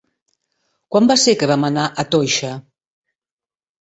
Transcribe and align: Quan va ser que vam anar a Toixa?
Quan 0.95 1.09
va 1.11 1.17
ser 1.23 1.35
que 1.41 1.49
vam 1.51 1.65
anar 1.67 1.83
a 1.89 2.05
Toixa? 2.15 2.49